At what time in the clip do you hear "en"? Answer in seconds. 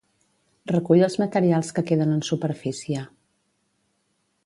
2.17-2.25